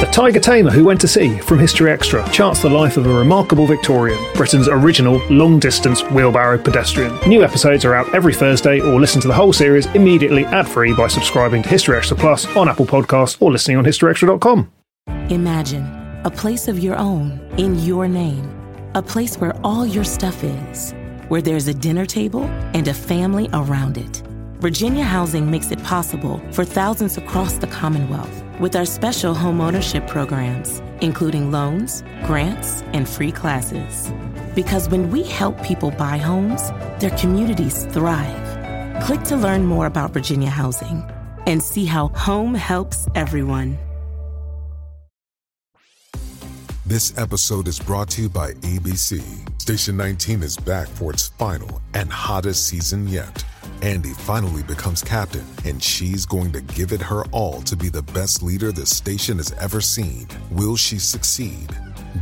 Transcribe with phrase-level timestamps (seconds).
[0.00, 3.18] The Tiger Tamer Who Went to Sea from History Extra charts the life of a
[3.18, 7.18] remarkable Victorian, Britain's original long distance wheelbarrow pedestrian.
[7.26, 10.92] New episodes are out every Thursday, or listen to the whole series immediately ad free
[10.92, 14.70] by subscribing to History Extra Plus on Apple Podcasts or listening on historyextra.com.
[15.30, 18.54] Imagine a place of your own in your name,
[18.94, 20.92] a place where all your stuff is,
[21.28, 22.44] where there's a dinner table
[22.74, 24.18] and a family around it.
[24.60, 30.06] Virginia Housing makes it possible for thousands across the Commonwealth with our special home ownership
[30.06, 34.12] programs, including loans, grants, and free classes.
[34.54, 39.02] Because when we help people buy homes, their communities thrive.
[39.02, 41.04] Click to learn more about Virginia Housing
[41.46, 43.78] and see how home helps everyone.
[46.86, 49.20] This episode is brought to you by ABC.
[49.60, 53.44] Station 19 is back for its final and hottest season yet.
[53.82, 58.02] Andy finally becomes captain, and she's going to give it her all to be the
[58.02, 60.26] best leader the station has ever seen.
[60.50, 61.68] Will she succeed?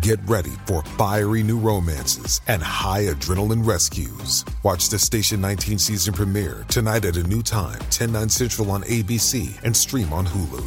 [0.02, 4.44] Get ready for fiery new romances and high adrenaline rescues.
[4.62, 8.82] Watch the Station 19 season premiere tonight at a new time, 10, 9 central on
[8.82, 10.64] ABC and stream on Hulu.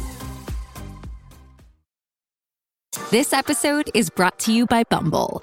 [3.10, 5.42] This episode is brought to you by Bumble.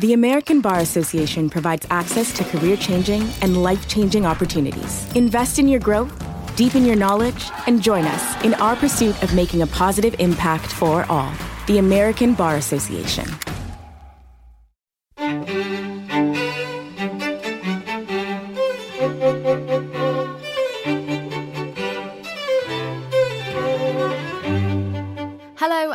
[0.00, 5.08] The American Bar Association provides access to career changing and life changing opportunities.
[5.14, 6.12] Invest in your growth,
[6.56, 11.04] deepen your knowledge, and join us in our pursuit of making a positive impact for
[11.08, 11.32] all.
[11.68, 13.28] The American Bar Association.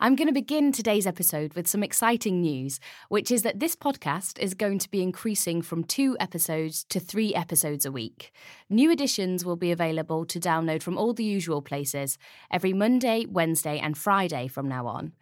[0.00, 2.78] I'm going to begin today's episode with some exciting news,
[3.08, 7.34] which is that this podcast is going to be increasing from two episodes to three
[7.34, 8.32] episodes a week.
[8.70, 12.16] New editions will be available to download from all the usual places
[12.48, 15.14] every Monday, Wednesday, and Friday from now on.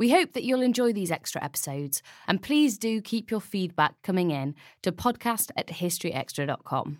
[0.00, 4.32] We hope that you'll enjoy these extra episodes, and please do keep your feedback coming
[4.32, 6.98] in to podcast at historyextra.com.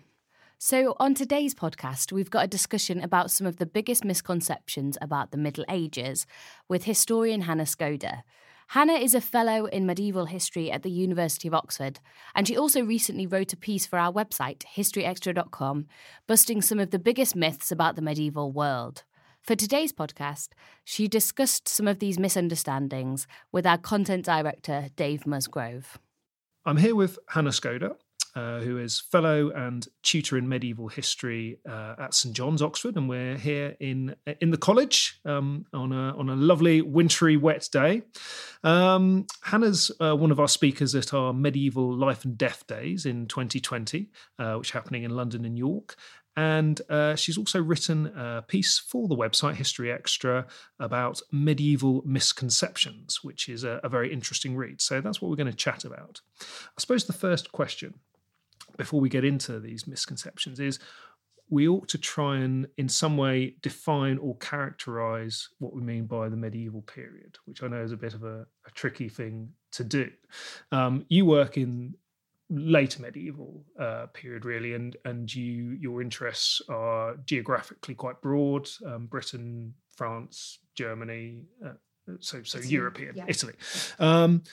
[0.57, 5.31] So, on today's podcast, we've got a discussion about some of the biggest misconceptions about
[5.31, 6.25] the Middle Ages
[6.69, 8.23] with historian Hannah Skoda.
[8.69, 11.99] Hannah is a fellow in medieval history at the University of Oxford,
[12.33, 15.87] and she also recently wrote a piece for our website, historyextra.com,
[16.25, 19.03] busting some of the biggest myths about the medieval world.
[19.41, 20.49] For today's podcast,
[20.85, 25.99] she discussed some of these misunderstandings with our content director, Dave Musgrove.
[26.65, 27.97] I'm here with Hannah Skoda,
[28.35, 33.07] uh, who is fellow and tutor in medieval history uh, at St John's, Oxford, and
[33.07, 38.01] we're here in in the college um, on a on a lovely wintry, wet day.
[38.63, 43.27] Um, Hannah's uh, one of our speakers at our medieval life and death days in
[43.27, 44.09] 2020,
[44.39, 45.95] uh, which are happening in London and York.
[46.37, 50.45] And uh, she's also written a piece for the website History Extra
[50.79, 54.81] about medieval misconceptions, which is a, a very interesting read.
[54.81, 56.19] So that's what we're going to chat about.
[56.41, 57.93] I suppose the first question
[58.77, 60.79] before we get into these misconceptions is
[61.49, 66.27] we ought to try and in some way define or characterize what we mean by
[66.27, 69.83] the medieval period which i know is a bit of a, a tricky thing to
[69.83, 70.09] do
[70.71, 71.93] um, you work in
[72.49, 79.07] later medieval uh, period really and and you your interests are geographically quite broad um,
[79.07, 81.69] britain france germany uh,
[82.19, 83.25] so so italy, european yeah.
[83.27, 83.53] italy
[83.99, 84.43] um,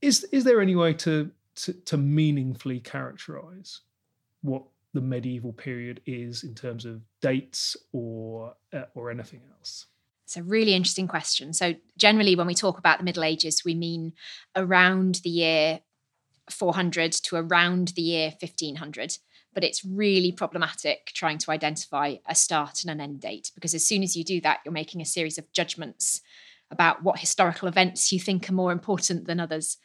[0.00, 1.30] is is there any way to
[1.84, 3.80] to, meaningfully characterize
[4.42, 4.62] what
[4.94, 9.86] the medieval period is in terms of dates or uh, or anything else?
[10.24, 11.52] It's a really interesting question.
[11.52, 14.12] So generally when we talk about the Middle Ages we mean
[14.54, 15.80] around the year
[16.50, 19.18] 400 to around the year 1500
[19.54, 23.86] but it's really problematic trying to identify a start and an end date because as
[23.86, 26.20] soon as you do that you're making a series of judgments
[26.70, 29.78] about what historical events you think are more important than others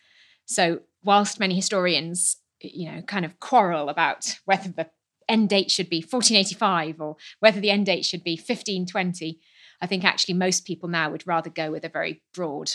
[0.45, 4.89] so whilst many historians, you know, kind of quarrel about whether the
[5.29, 9.39] end date should be 1485 or whether the end date should be 1520,
[9.81, 12.71] I think actually most people now would rather go with a very broad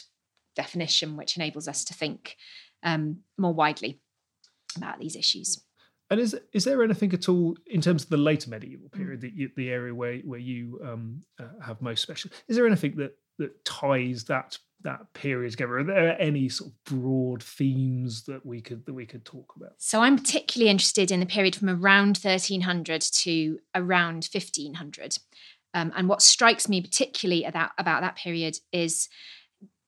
[0.55, 2.37] definition, which enables us to think
[2.83, 4.01] um, more widely
[4.77, 5.63] about these issues.
[6.11, 9.37] And is is there anything at all in terms of the later medieval period, mm.
[9.37, 12.31] the, the area where where you um, uh, have most special?
[12.49, 15.79] Is there anything that that ties that that period together?
[15.79, 19.73] Are there any sort of broad themes that we could that we could talk about?
[19.79, 25.17] So I'm particularly interested in the period from around 1300 to around 1500.
[25.75, 29.09] Um, and what strikes me particularly about, about that period is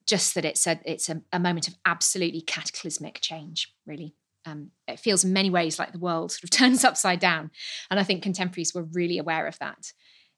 [0.06, 4.14] just that it's a it's a, a moment of absolutely cataclysmic change, really.
[4.46, 7.50] Um, it feels in many ways like the world sort of turns upside down.
[7.90, 9.92] And I think contemporaries were really aware of that.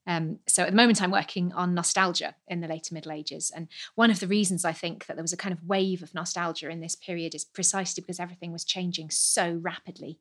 [0.07, 3.53] Um, so at the moment, I'm working on nostalgia in the later Middle Ages.
[3.55, 6.15] And one of the reasons I think that there was a kind of wave of
[6.15, 10.19] nostalgia in this period is precisely because everything was changing so rapidly.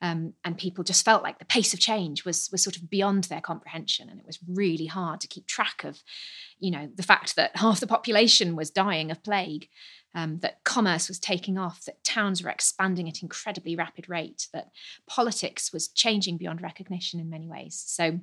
[0.00, 3.24] Um, and people just felt like the pace of change was was sort of beyond
[3.24, 6.02] their comprehension, and it was really hard to keep track of,
[6.58, 9.68] you know, the fact that half the population was dying of plague,
[10.12, 14.72] um, that commerce was taking off, that towns were expanding at incredibly rapid rate, that
[15.06, 17.80] politics was changing beyond recognition in many ways.
[17.86, 18.18] So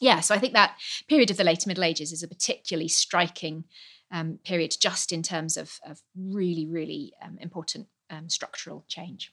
[0.00, 0.76] yeah, so I think that
[1.08, 3.64] period of the later Middle Ages is a particularly striking
[4.10, 9.32] um, period, just in terms of, of really, really um, important um, structural change.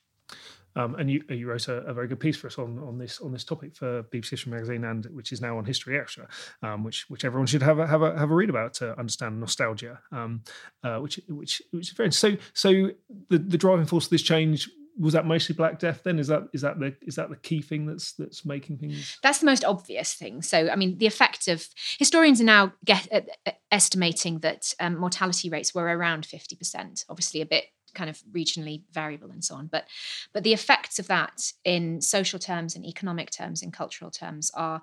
[0.75, 3.19] Um, and you, you wrote a, a, very good piece for us on, on this
[3.19, 6.29] on this topic for BBC History Magazine, and which is now on History Extra,
[6.63, 9.37] um, which which everyone should have a, have a have a read about to understand
[9.37, 10.43] nostalgia, um,
[10.83, 12.91] uh, which which which is very so so
[13.27, 14.69] the the driving force of this change
[14.99, 16.19] was that mostly Black Death then?
[16.19, 19.17] Is that is that the is that the key thing that's that's making things?
[19.23, 20.41] That's the most obvious thing.
[20.41, 21.67] So I mean, the effect of
[21.97, 27.05] historians are now get, uh, uh, estimating that um, mortality rates were around fifty percent.
[27.09, 29.67] Obviously, a bit kind of regionally variable and so on.
[29.67, 29.85] But
[30.33, 34.81] but the effects of that in social terms, and economic terms, and cultural terms are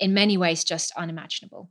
[0.00, 1.70] in many ways just unimaginable.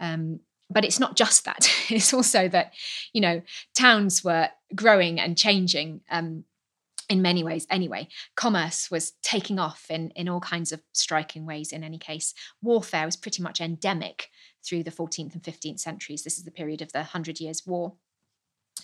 [0.00, 0.40] Um,
[0.70, 1.70] but it's not just that.
[1.90, 2.74] It's also that,
[3.14, 3.40] you know,
[3.74, 6.44] towns were growing and changing um,
[7.08, 8.08] in many ways anyway.
[8.36, 12.34] Commerce was taking off in, in all kinds of striking ways, in any case.
[12.62, 14.28] Warfare was pretty much endemic
[14.64, 16.22] through the 14th and 15th centuries.
[16.22, 17.94] This is the period of the Hundred Years' War.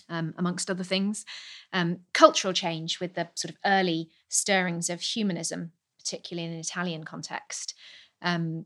[0.09, 1.25] Um, amongst other things,
[1.71, 7.05] um, cultural change with the sort of early stirrings of humanism, particularly in an Italian
[7.05, 7.73] context,
[8.21, 8.65] um,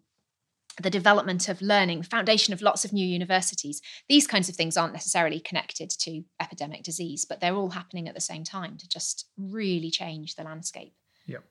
[0.82, 3.82] the development of learning, foundation of lots of new universities.
[4.08, 8.16] These kinds of things aren't necessarily connected to epidemic disease, but they're all happening at
[8.16, 10.94] the same time to just really change the landscape.
[11.26, 11.44] Yep.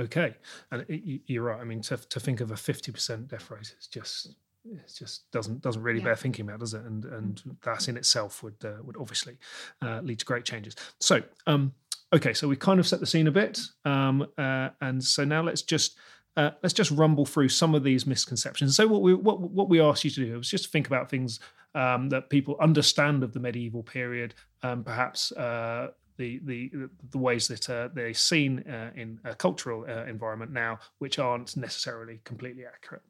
[0.00, 0.34] Okay,
[0.70, 1.60] and you're right.
[1.60, 5.30] I mean, to, to think of a fifty percent death rate is just it just
[5.30, 6.06] doesn't doesn't really yeah.
[6.06, 6.82] bear thinking about, does it?
[6.82, 7.56] And and mm.
[7.62, 9.36] that in itself would uh, would obviously
[9.82, 10.74] uh, lead to great changes.
[11.00, 11.74] So, um,
[12.14, 15.42] okay, so we kind of set the scene a bit, um, uh, and so now
[15.42, 15.98] let's just
[16.36, 18.76] uh, let's just rumble through some of these misconceptions.
[18.76, 21.40] So what we what what we asked you to do was just think about things
[21.74, 25.88] um, that people understand of the medieval period, um, perhaps uh,
[26.20, 26.70] the the
[27.10, 31.56] the ways that uh, they're seen uh, in a cultural uh, environment now, which aren't
[31.56, 33.02] necessarily completely accurate.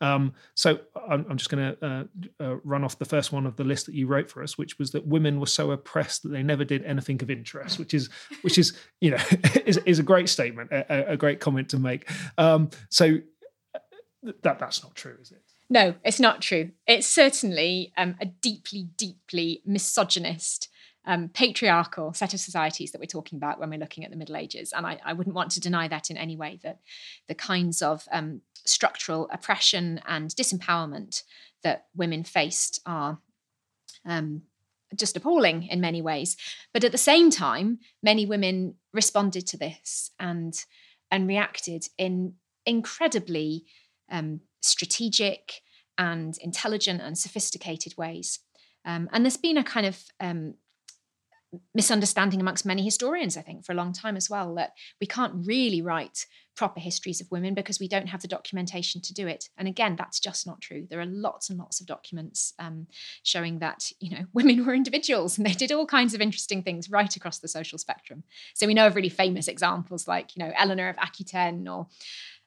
[0.00, 2.04] Um, so I'm, I'm just going to uh,
[2.42, 4.78] uh, run off the first one of the list that you wrote for us, which
[4.78, 8.08] was that women were so oppressed that they never did anything of interest, which is
[8.40, 9.22] which is you know
[9.66, 12.10] is, is a great statement, a, a great comment to make.
[12.38, 13.18] Um, so
[14.42, 15.42] that that's not true, is it?
[15.68, 16.70] No, it's not true.
[16.86, 20.68] It's certainly um, a deeply, deeply misogynist
[21.06, 24.36] um, patriarchal set of societies that we're talking about when we're looking at the Middle
[24.36, 24.72] Ages.
[24.72, 26.80] And I, I wouldn't want to deny that in any way, that
[27.28, 31.22] the kinds of um, structural oppression and disempowerment
[31.62, 33.18] that women faced are
[34.06, 34.42] um,
[34.96, 36.36] just appalling in many ways.
[36.72, 40.54] But at the same time, many women responded to this and,
[41.10, 42.34] and reacted in
[42.66, 43.64] incredibly
[44.10, 45.60] um, strategic
[45.98, 48.40] and intelligent and sophisticated ways.
[48.84, 50.54] Um, and there's been a kind of um,
[51.74, 55.46] misunderstanding amongst many historians, I think, for a long time as well, that we can't
[55.46, 59.48] really write proper histories of women because we don't have the documentation to do it.
[59.58, 60.86] And again, that's just not true.
[60.88, 62.86] There are lots and lots of documents um,
[63.22, 66.90] showing that you know women were individuals and they did all kinds of interesting things
[66.90, 68.22] right across the social spectrum.
[68.54, 71.88] So we know of really famous examples like you know Eleanor of Aquitaine or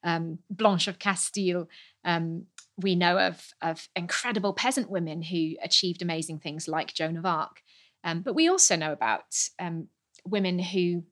[0.03, 1.67] um, Blanche of Castile.
[2.05, 2.45] Um,
[2.77, 7.61] we know of, of incredible peasant women who achieved amazing things like Joan of Arc.
[8.03, 9.87] Um, but we also know about um,
[10.25, 11.03] women who,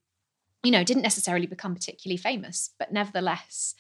[0.64, 3.76] you know, didn't necessarily become particularly famous, but nevertheless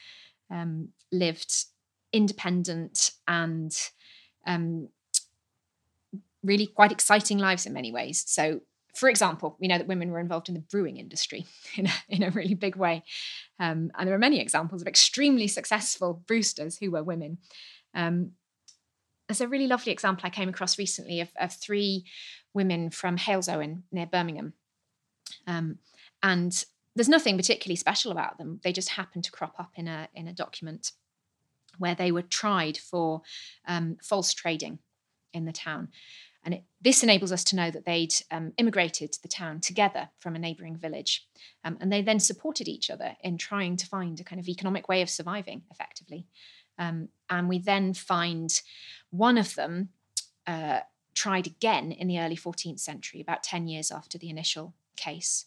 [0.52, 1.66] um, lived
[2.12, 3.76] independent and
[4.48, 4.90] um,
[6.44, 8.24] really quite exciting lives in many ways.
[8.28, 8.62] So,
[8.96, 11.46] for example, we know that women were involved in the brewing industry
[11.76, 13.04] in a, in a really big way.
[13.60, 17.40] Um, and there are many examples of extremely successful brewsters who were women.
[17.94, 18.32] Um,
[19.28, 22.06] there's a really lovely example I came across recently of, of three
[22.56, 24.54] women from Halesowen near Birmingham
[25.46, 25.80] Um,
[26.24, 28.60] and there's nothing particularly special about them.
[28.64, 30.94] They just happen to crop up in a in a document
[31.78, 33.22] where they were tried for
[33.68, 34.80] um, false trading
[35.34, 35.90] in the town.
[36.44, 40.10] And it, this enables us to know that they'd um, immigrated to the town together
[40.20, 41.28] from a neighbouring village.
[41.64, 44.88] Um, and they then supported each other in trying to find a kind of economic
[44.88, 46.28] way of surviving effectively.
[46.78, 48.62] Um, and we then find
[49.10, 49.90] one of them
[50.48, 50.82] uh,
[51.16, 55.46] tried again in the early 14th century, about 10 years after the initial case.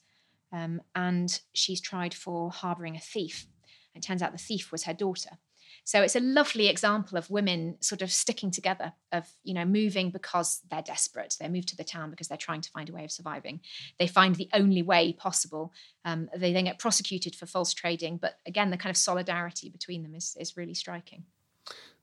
[0.52, 3.46] Um, and she's tried for harbouring a thief.
[3.94, 5.38] It turns out the thief was her daughter.
[5.84, 10.10] So it's a lovely example of women sort of sticking together, of you know moving
[10.10, 11.34] because they're desperate.
[11.40, 13.60] They move to the town because they're trying to find a way of surviving.
[13.98, 15.72] They find the only way possible.
[16.04, 20.02] Um, they then get prosecuted for false trading, but again, the kind of solidarity between
[20.02, 21.24] them is is really striking.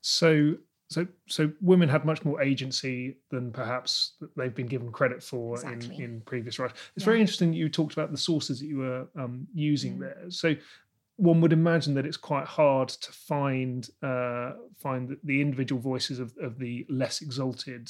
[0.01, 0.55] So
[0.95, 5.95] so so women had much more agency than perhaps they've been given credit for exactly.
[5.95, 6.79] in, in previous writings.
[6.95, 7.11] It's yeah.
[7.11, 9.99] very interesting that you talked about the sources that you were um, using mm.
[9.99, 10.23] there.
[10.29, 10.55] So
[11.17, 16.33] one would imagine that it's quite hard to find uh, find the individual voices of,
[16.41, 17.89] of the less exalted,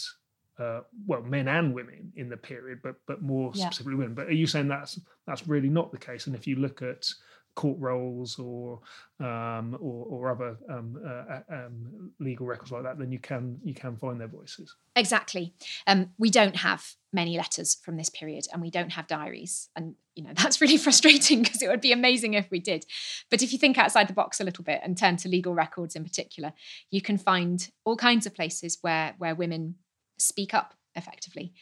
[0.58, 3.66] uh, well, men and women in the period, but but more yeah.
[3.66, 4.16] specifically women.
[4.16, 6.26] But are you saying that's that's really not the case?
[6.26, 7.08] And if you look at
[7.56, 8.80] court rolls or
[9.20, 13.74] um, or, or, other um, uh, um, legal records like that, then you can you
[13.74, 14.76] can find their voices.
[14.96, 15.54] Exactly.
[15.88, 19.96] Um, we don't have many letters from this period, and we don't have diaries, and
[20.16, 22.86] you know that's really frustrating because it would be amazing if we did.
[23.32, 25.96] But if you think outside the box a little bit and turn to legal records
[25.96, 26.54] in particular,
[26.92, 29.76] you can find all kinds of places where where women
[30.18, 31.54] speak up effectively.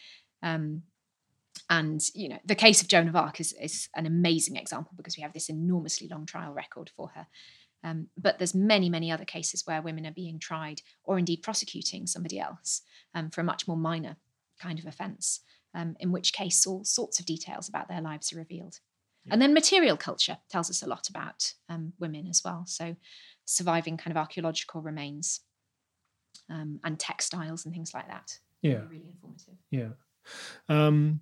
[0.41, 0.83] Um,
[1.73, 5.17] and you know, the case of Joan of Arc is, is an amazing example because
[5.17, 7.25] we have this enormously long trial record for her.
[7.83, 12.05] Um, but there's many, many other cases where women are being tried or indeed prosecuting
[12.05, 12.81] somebody else
[13.15, 14.17] um, for a much more minor
[14.61, 15.39] kind of offence,
[15.73, 18.79] um, in which case all sorts of details about their lives are revealed.
[19.25, 19.33] Yeah.
[19.33, 22.65] And then material culture tells us a lot about um, women as well.
[22.67, 22.95] So
[23.45, 25.41] surviving kind of archaeological remains
[26.51, 28.37] um, and textiles and things like that.
[28.61, 28.81] Yeah.
[28.89, 29.55] Really informative.
[29.71, 29.89] Yeah.
[30.69, 31.21] Um,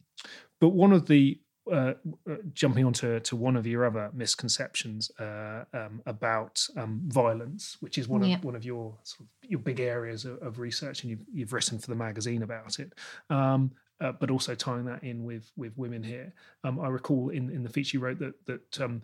[0.60, 1.40] but one of the
[1.72, 1.94] uh,
[2.30, 7.98] uh, jumping onto to one of your other misconceptions uh, um, about um, violence, which
[7.98, 8.36] is one yeah.
[8.36, 11.54] of one of your sort of, your big areas of, of, research, and you've, you've
[11.54, 12.94] written for the magazine about it.
[13.30, 16.34] Um, uh, but also tying that in with with women here.
[16.64, 19.04] Um, I recall in, in the feature you wrote that that um,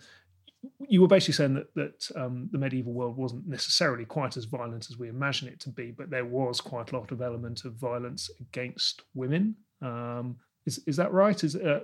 [0.79, 4.89] you were basically saying that that um, the medieval world wasn't necessarily quite as violent
[4.89, 7.73] as we imagine it to be, but there was quite a lot of element of
[7.73, 9.55] violence against women.
[9.81, 11.41] Um, is is that right?
[11.43, 11.81] Is uh,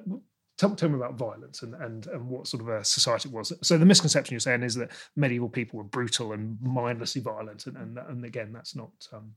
[0.58, 3.54] tell, tell me about violence and, and and what sort of a society it was.
[3.62, 7.78] So the misconception you're saying is that medieval people were brutal and mindlessly violent, and
[7.78, 8.92] and, and again, that's not.
[9.12, 9.34] Um,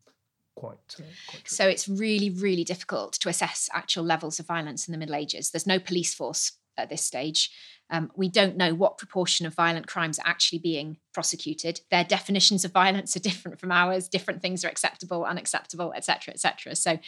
[0.57, 1.49] quite, uh, quite.
[1.49, 5.51] So it's really, really difficult to assess actual levels of violence in the Middle Ages.
[5.51, 7.51] There's no police force at this stage.
[7.89, 11.81] Um, we don't know what proportion of violent crimes are actually being prosecuted.
[11.91, 14.09] Their definitions of violence are different from ours.
[14.09, 16.75] Different things are acceptable, unacceptable, etc., etc.
[16.75, 16.99] So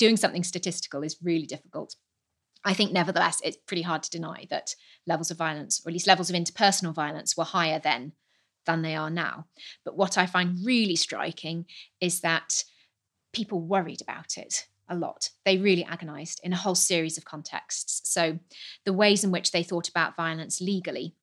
[0.00, 1.94] doing something statistical is really difficult.
[2.64, 4.74] I think, nevertheless, it's pretty hard to deny that
[5.06, 8.12] levels of violence, or at least levels of interpersonal violence, were higher then
[8.64, 9.46] than they are now.
[9.84, 11.66] But what I find really striking
[12.00, 12.64] is that
[13.32, 15.30] people worried about it a lot.
[15.44, 18.10] They really agonized in a whole series of contexts.
[18.10, 18.38] So,
[18.86, 21.14] the ways in which they thought about violence legally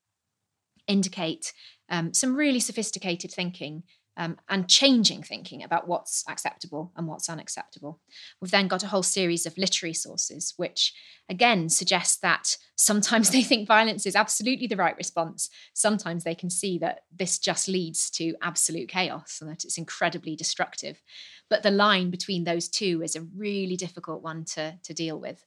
[0.88, 1.52] indicate
[1.90, 3.84] um, some really sophisticated thinking
[4.18, 8.00] um, and changing thinking about what's acceptable and what's unacceptable.
[8.42, 10.94] We've then got a whole series of literary sources, which
[11.30, 15.50] again suggest that sometimes they think violence is absolutely the right response.
[15.74, 20.36] Sometimes they can see that this just leads to absolute chaos and that it's incredibly
[20.36, 21.02] destructive.
[21.48, 25.46] But the line between those two is a really difficult one to, to deal with.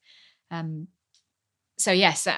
[0.51, 0.87] Um,
[1.77, 2.29] so, yes,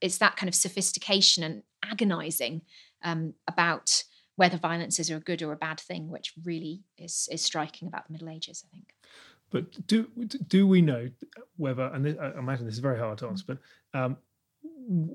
[0.00, 2.62] it's that kind of sophistication and agonizing
[3.02, 4.02] um, about
[4.38, 8.06] whether violence is a good or a bad thing, which really is is striking about
[8.06, 8.94] the Middle Ages, I think.
[9.50, 10.06] But do
[10.46, 11.10] do we know
[11.56, 11.86] whether?
[11.86, 13.58] And this, I imagine this is very hard to answer, but
[13.98, 14.16] um,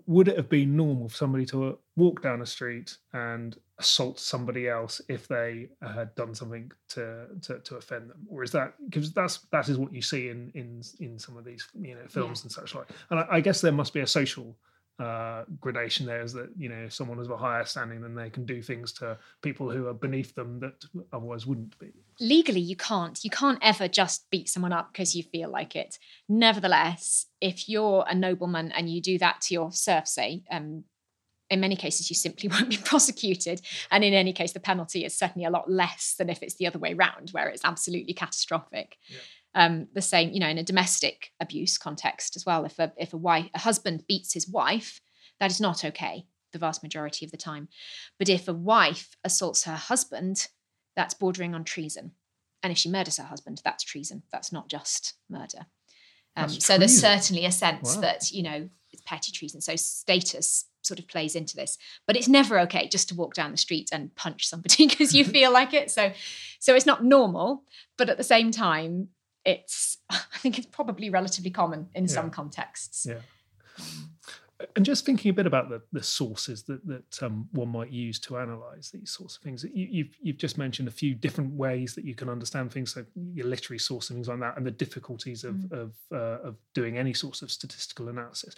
[0.05, 4.67] would it have been normal for somebody to walk down a street and assault somebody
[4.67, 9.13] else if they had done something to to, to offend them, or is that because
[9.13, 12.41] that's that is what you see in in in some of these you know films
[12.41, 12.43] yeah.
[12.43, 12.89] and such like?
[13.09, 14.57] And I, I guess there must be a social
[14.99, 18.29] uh, gradation there is that you know someone is of a higher standing then they
[18.29, 21.91] can do things to people who are beneath them that otherwise wouldn't be.
[22.19, 23.23] Legally you can't.
[23.23, 25.97] You can't ever just beat someone up because you feel like it.
[26.29, 30.83] Nevertheless if you're a nobleman and you do that to your serf say um,
[31.49, 33.61] in many cases you simply won't be prosecuted.
[33.89, 36.67] And in any case the penalty is certainly a lot less than if it's the
[36.67, 38.97] other way around where it's absolutely catastrophic.
[39.07, 39.17] Yeah.
[39.55, 42.65] Um, the same, you know, in a domestic abuse context as well.
[42.65, 44.99] If a if a wife a husband beats his wife,
[45.39, 47.67] that is not okay the vast majority of the time.
[48.17, 50.47] But if a wife assaults her husband,
[50.95, 52.11] that's bordering on treason.
[52.61, 54.23] And if she murders her husband, that's treason.
[54.31, 55.65] That's not just murder.
[56.35, 58.01] Um, so there's certainly a sense wow.
[58.01, 59.61] that you know it's petty treason.
[59.61, 63.51] So status sort of plays into this, but it's never okay just to walk down
[63.51, 65.91] the street and punch somebody because you feel like it.
[65.91, 66.11] So,
[66.59, 67.63] so it's not normal,
[67.97, 69.09] but at the same time,
[69.45, 72.11] it's I think it's probably relatively common in yeah.
[72.11, 73.05] some contexts.
[73.07, 73.19] Yeah.
[73.79, 74.09] Um,
[74.75, 78.19] and just thinking a bit about the, the sources that, that um, one might use
[78.19, 79.63] to analyze these sorts of things.
[79.63, 82.93] You, have you've, you've just mentioned a few different ways that you can understand things,
[82.93, 85.71] so your literary source and things like that, and the difficulties of mm.
[85.71, 88.55] of, uh, of doing any sorts of statistical analysis.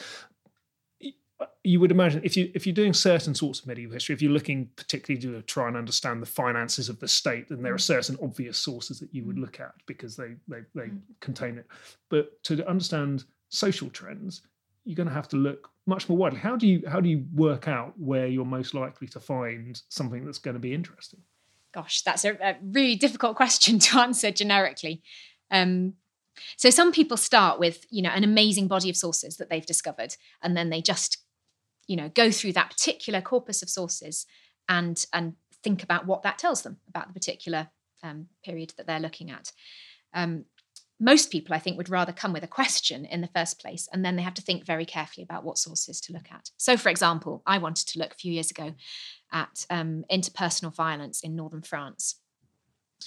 [1.63, 4.31] You would imagine if you if you're doing certain sorts of medieval history, if you're
[4.31, 7.81] looking particularly to try and understand the finances of the state, then there are mm.
[7.81, 9.41] certain obvious sources that you would mm.
[9.41, 10.99] look at because they they, they mm.
[11.19, 11.67] contain it.
[12.09, 14.43] But to understand social trends,
[14.85, 16.39] you're going to have to look much more widely.
[16.39, 20.23] How do you how do you work out where you're most likely to find something
[20.23, 21.21] that's going to be interesting?
[21.73, 25.01] Gosh, that's a, a really difficult question to answer generically.
[25.51, 25.93] Um,
[26.57, 30.15] so some people start with you know an amazing body of sources that they've discovered,
[30.41, 31.24] and then they just
[31.87, 34.25] you know go through that particular corpus of sources
[34.67, 37.69] and and think about what that tells them about the particular
[38.03, 39.51] um, period that they're looking at.
[40.13, 40.45] Um,
[40.99, 44.05] most people, I think, would rather come with a question in the first place, and
[44.05, 46.51] then they have to think very carefully about what sources to look at.
[46.57, 48.73] So, for example, I wanted to look a few years ago
[49.31, 52.21] at um, interpersonal violence in northern France.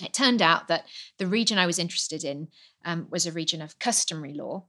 [0.02, 0.84] It turned out that
[1.16, 2.48] the region I was interested in
[2.84, 4.66] um, was a region of customary law,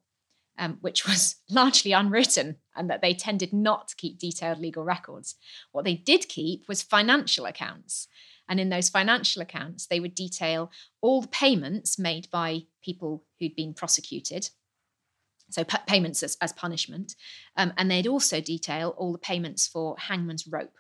[0.60, 5.36] um, which was largely unwritten, and that they tended not to keep detailed legal records.
[5.72, 8.08] What they did keep was financial accounts.
[8.48, 13.56] And in those financial accounts, they would detail all the payments made by people who'd
[13.56, 14.50] been prosecuted.
[15.52, 17.16] So, p- payments as, as punishment.
[17.56, 20.78] Um, and they'd also detail all the payments for hangman's rope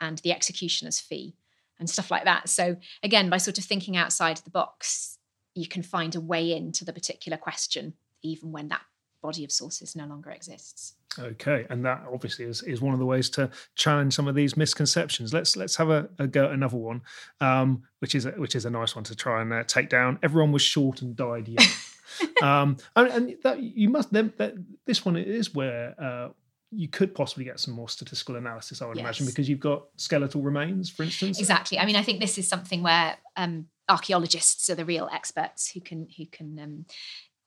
[0.00, 1.36] and the executioner's fee
[1.78, 2.48] and stuff like that.
[2.48, 5.18] So, again, by sort of thinking outside the box,
[5.54, 8.82] you can find a way into the particular question, even when that
[9.24, 10.96] body of sources no longer exists.
[11.18, 14.54] Okay, and that obviously is, is one of the ways to challenge some of these
[14.54, 15.32] misconceptions.
[15.32, 17.00] Let's let's have a, a go at another one,
[17.40, 20.18] um, which is a, which is a nice one to try and uh, take down.
[20.22, 21.66] Everyone was short and died young,
[22.42, 26.28] um, and, and, that you must then that, this one is where uh,
[26.70, 28.82] you could possibly get some more statistical analysis.
[28.82, 29.04] I would yes.
[29.04, 31.38] imagine because you've got skeletal remains, for instance.
[31.38, 31.78] Exactly.
[31.78, 35.80] I mean, I think this is something where um, archaeologists are the real experts who
[35.80, 36.86] can who can um,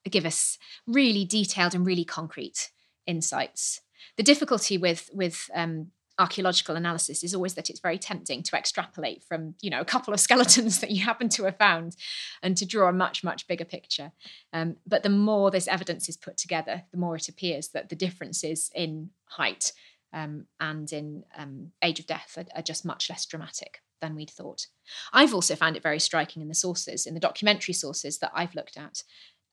[0.09, 2.71] give us really detailed and really concrete
[3.05, 3.81] insights.
[4.17, 9.23] The difficulty with with um, archaeological analysis is always that it's very tempting to extrapolate
[9.23, 11.95] from you know a couple of skeletons that you happen to have found
[12.41, 14.11] and to draw a much much bigger picture.
[14.53, 17.95] Um, but the more this evidence is put together the more it appears that the
[17.95, 19.73] differences in height
[20.13, 24.29] um, and in um, age of death are, are, just much less dramatic than we'd
[24.29, 24.67] thought.
[25.11, 28.55] I've also found it very striking in the sources in the documentary sources that i've
[28.55, 29.03] looked at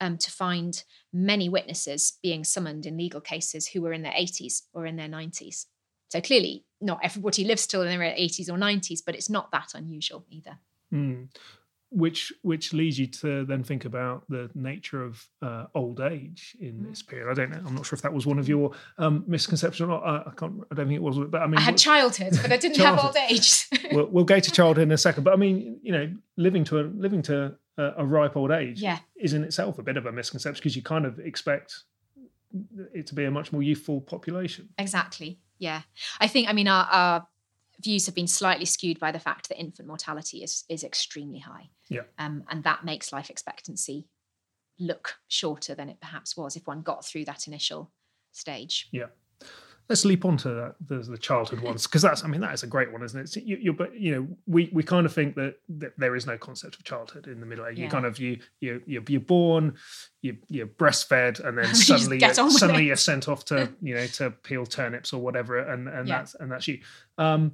[0.01, 4.63] um, to find many witnesses being summoned in legal cases who were in their 80s
[4.73, 5.65] or in their 90s.
[6.09, 9.69] So clearly, not everybody lives till in their 80s or 90s, but it's not that
[9.73, 10.59] unusual either.
[10.93, 11.29] Mm.
[11.91, 16.73] Which which leads you to then think about the nature of uh, old age in
[16.73, 16.89] mm.
[16.89, 17.29] this period.
[17.29, 17.61] I don't know.
[17.65, 20.03] I'm not sure if that was one of your um, misconceptions or not.
[20.03, 20.61] I, I, can't.
[20.71, 21.17] I don't think it was.
[21.17, 23.67] But I mean, I had childhood, but I didn't have old age.
[23.91, 25.23] we'll, we'll go to childhood in a second.
[25.23, 28.81] But I mean, you know, living to a, living to a, a ripe old age
[28.81, 28.99] yeah.
[29.15, 31.83] is in itself a bit of a misconception because you kind of expect
[32.93, 34.69] it to be a much more youthful population.
[34.77, 35.39] Exactly.
[35.57, 35.81] Yeah.
[36.19, 37.27] I think, I mean, our, our
[37.81, 41.69] views have been slightly skewed by the fact that infant mortality is, is extremely high.
[41.89, 42.01] Yeah.
[42.17, 44.07] Um, and that makes life expectancy
[44.79, 47.91] look shorter than it perhaps was if one got through that initial
[48.31, 48.89] stage.
[48.91, 49.07] Yeah
[49.89, 52.67] let's leap onto that, the, the childhood ones because that's I mean that is a
[52.67, 53.43] great one, isn't it?
[53.43, 56.37] you, you're, but you know we we kind of think that, that there is no
[56.37, 57.79] concept of childhood in the Middle Ages.
[57.79, 57.85] Yeah.
[57.85, 59.75] You kind of you you you're, you're born,
[60.21, 62.87] you you're breastfed, and then suddenly you're, suddenly it.
[62.87, 66.17] you're sent off to you know to peel turnips or whatever, and and yeah.
[66.17, 66.79] that's and that's you.
[67.17, 67.53] Um,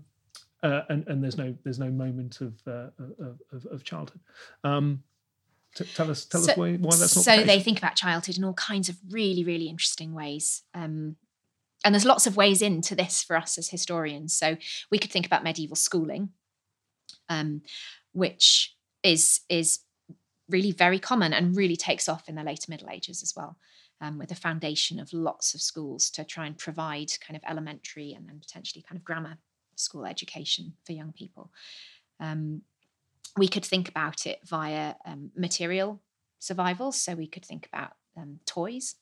[0.63, 2.87] uh, and and there's no there's no moment of uh,
[3.51, 4.21] of, of, childhood.
[4.63, 5.03] Um,
[5.75, 7.23] T- tell us tell so, us why, why that's not.
[7.23, 10.63] So the they think about childhood in all kinds of really really interesting ways.
[10.73, 11.15] Um,
[11.83, 14.35] and there's lots of ways into this for us as historians.
[14.35, 14.57] So
[14.91, 16.29] we could think about medieval schooling,
[17.29, 17.61] um,
[18.11, 19.79] which is is
[20.49, 23.57] really very common and really takes off in the later Middle Ages as well,
[24.01, 28.13] um, with a foundation of lots of schools to try and provide kind of elementary
[28.13, 29.37] and then potentially kind of grammar
[29.81, 31.51] school education for young people.
[32.19, 32.61] Um,
[33.37, 36.01] we could think about it via um, material
[36.39, 36.91] survival.
[36.91, 38.95] So we could think about um, toys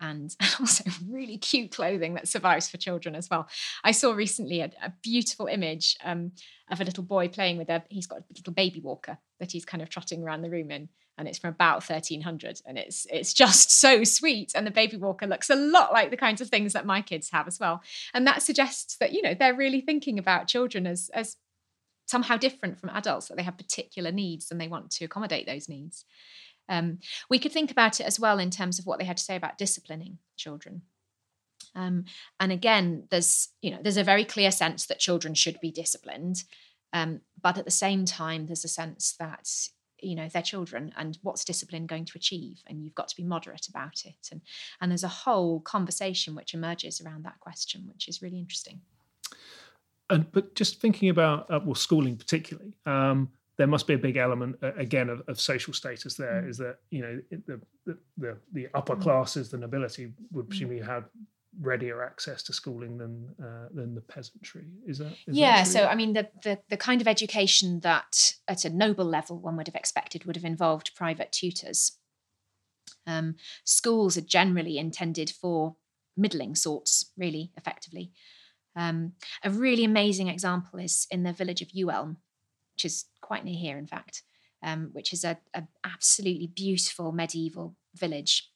[0.00, 3.48] and also really cute clothing that survives for children as well.
[3.82, 6.32] I saw recently a, a beautiful image um,
[6.70, 9.64] of a little boy playing with a, he's got a little baby walker that he's
[9.64, 10.88] kind of trotting around the room in.
[11.16, 14.52] And it's from about 1300 and it's it's just so sweet.
[14.54, 17.30] And the baby walker looks a lot like the kinds of things that my kids
[17.30, 17.82] have as well.
[18.12, 21.36] And that suggests that, you know, they're really thinking about children as, as
[22.06, 25.68] somehow different from adults, that they have particular needs and they want to accommodate those
[25.68, 26.04] needs.
[26.68, 26.98] Um,
[27.28, 29.36] we could think about it as well in terms of what they had to say
[29.36, 30.82] about disciplining children.
[31.74, 32.04] Um,
[32.38, 36.44] and again, there's you know there's a very clear sense that children should be disciplined,
[36.92, 39.48] um, but at the same time, there's a sense that
[40.04, 43.24] you know they're children and what's discipline going to achieve and you've got to be
[43.24, 44.40] moderate about it and
[44.80, 48.80] and there's a whole conversation which emerges around that question which is really interesting
[50.10, 54.16] and but just thinking about uh, well schooling particularly um, there must be a big
[54.16, 56.48] element uh, again of, of, social status There mm.
[56.48, 59.02] is that you know the, the the, the upper mm.
[59.02, 60.48] classes the nobility would mm.
[60.48, 61.04] presumably have
[61.60, 64.66] readier access to schooling than uh, than the peasantry.
[64.86, 68.34] Is that is yeah that so i mean the, the the kind of education that
[68.48, 71.98] at a noble level one would have expected would have involved private tutors.
[73.06, 75.76] Um, schools are generally intended for
[76.16, 78.12] middling sorts really effectively.
[78.76, 79.12] Um,
[79.42, 82.16] a really amazing example is in the village of Ewelme,
[82.74, 84.22] which is quite near here, in fact,
[84.62, 88.50] um, which is a, a, absolutely beautiful medieval village,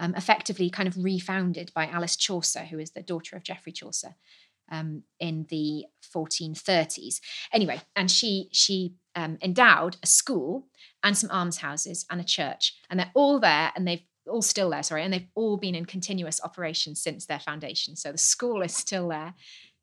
[0.00, 4.16] um, effectively kind of refounded by Alice Chaucer, who is the daughter of Geoffrey Chaucer.
[4.72, 7.20] Um, in the 1430s.
[7.52, 10.68] Anyway, and she she um, endowed a school
[11.02, 14.84] and some almshouses and a church, and they're all there, and they've all still there.
[14.84, 17.96] Sorry, and they've all been in continuous operation since their foundation.
[17.96, 19.34] So the school is still there.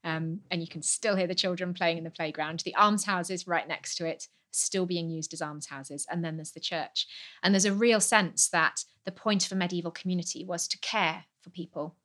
[0.06, 2.62] Um, and you can still hear the children playing in the playground.
[2.64, 4.28] The almshouses right next to it
[4.60, 6.06] still being used as almshouses.
[6.10, 7.08] And then there's the church.
[7.44, 11.26] And there's a real sense that the point of a medieval community was to care
[11.42, 11.96] for people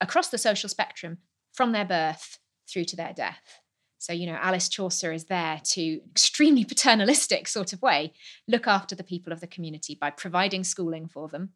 [0.00, 1.18] across the social spectrum
[1.52, 3.60] from their birth through to their death.
[3.98, 8.12] So, you know, Alice Chaucer is there to extremely paternalistic sort of way
[8.46, 11.50] look after the people of the community by providing schooling for them.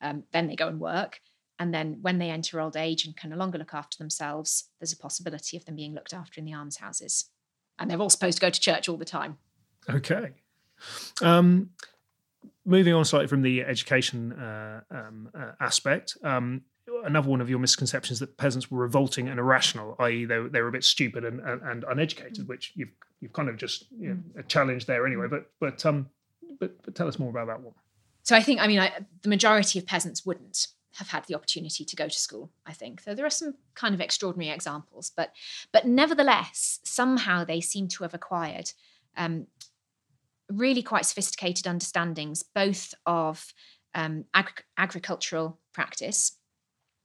[0.00, 1.20] Um, then they go and work.
[1.58, 4.94] And then when they enter old age and can no longer look after themselves, there's
[4.94, 7.26] a possibility of them being looked after in the almshouses.
[7.80, 9.38] And they're all supposed to go to church all the time.
[9.88, 10.30] Okay.
[11.22, 11.70] Um,
[12.64, 16.62] moving on slightly from the education uh, um, uh, aspect, um,
[17.04, 20.68] another one of your misconceptions that peasants were revolting and irrational, i.e., they, they were
[20.68, 22.90] a bit stupid and, and, and uneducated, which you've
[23.20, 25.26] you've kind of just you know, a challenge there anyway.
[25.28, 26.08] But but um
[26.58, 27.74] but, but tell us more about that one.
[28.22, 31.84] So I think I mean I, the majority of peasants wouldn't have had the opportunity
[31.84, 33.00] to go to school i think.
[33.00, 35.32] So there are some kind of extraordinary examples but
[35.72, 38.72] but nevertheless somehow they seem to have acquired
[39.16, 39.46] um,
[40.48, 43.52] really quite sophisticated understandings both of
[43.94, 46.36] um, ag- agricultural practice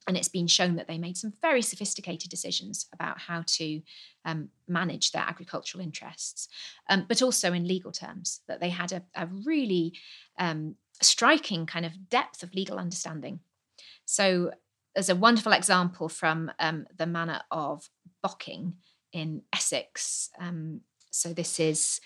[0.08, 3.82] and it's been shown that they made some very sophisticated decisions about how to
[4.24, 6.48] um, manage their agricultural interests,
[6.90, 9.94] um, but also in legal terms, that they had a, a really
[10.38, 13.40] um, striking kind of depth of legal understanding
[14.06, 14.52] so
[14.94, 17.90] there's a wonderful example from um, the manor of
[18.26, 18.74] Bocking
[19.12, 20.30] in Essex.
[20.40, 22.00] Um, so this is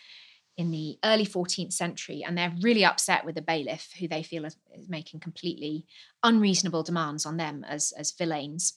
[0.57, 4.43] in the early 14th century, and they're really upset with the bailiff, who they feel
[4.43, 5.85] is, is making completely
[6.23, 8.73] unreasonable demands on them as, as villeins.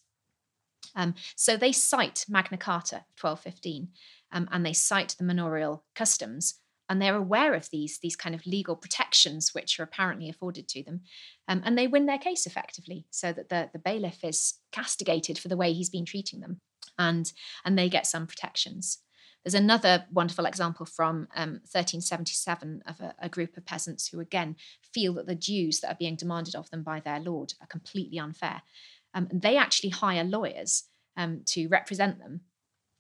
[0.95, 3.89] Um, so they cite Magna Carta 1215
[4.33, 6.61] um, and they cite the manorial customs
[6.93, 10.83] and they're aware of these these kind of legal protections which are apparently afforded to
[10.83, 11.01] them
[11.49, 15.49] um, and they win their case effectively so that the, the bailiff is castigated for
[15.49, 16.61] the way he's been treating them
[16.99, 17.33] and
[17.65, 18.99] and they get some protections.
[19.43, 24.55] There's another wonderful example from um, 1377 of a, a, group of peasants who again
[24.95, 28.21] feel that the dues that are being demanded of them by their lord are completely
[28.21, 28.63] unfair.
[29.15, 30.85] Um, and they actually hire lawyers
[31.17, 32.43] um, to represent them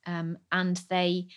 [0.04, 1.28] um, and they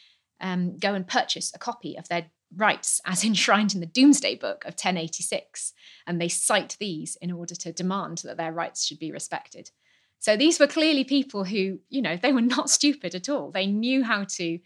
[0.41, 4.63] um, go and purchase a copy of their rights as enshrined in the Domesday Book
[4.65, 5.73] of 1086,
[6.07, 9.71] and they cite these in order to demand that their rights should be respected.
[10.19, 13.51] So these were clearly people who, you know, they were not stupid at all.
[13.51, 14.59] They knew how to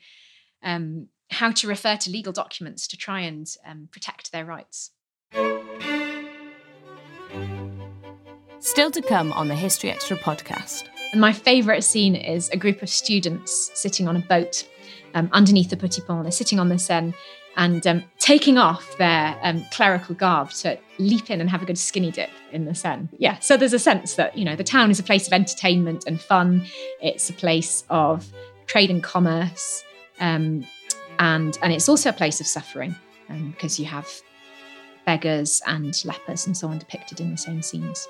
[0.62, 4.92] um, how to refer to legal documents to try and um, protect their rights.
[8.60, 10.90] Still to come on the History Extra podcast.
[11.12, 14.68] And my favourite scene is a group of students sitting on a boat
[15.14, 16.24] um, underneath the Petit Pont.
[16.24, 17.14] They're sitting on the Seine
[17.60, 21.78] and um, taking off their um, clerical garb to leap in and have a good
[21.78, 23.10] skinny dip in the Seine.
[23.18, 26.06] Yeah, so there's a sense that, you know, the town is a place of entertainment
[26.08, 26.66] and fun.
[27.02, 28.26] It's a place of
[28.66, 29.84] trade and commerce.
[30.22, 30.66] Um,
[31.20, 32.96] and, and it's also a place of suffering
[33.28, 34.10] because um, you have
[35.06, 38.08] beggars and lepers and so on depicted in the same scenes.